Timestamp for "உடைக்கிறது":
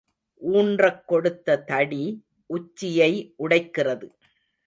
3.39-4.07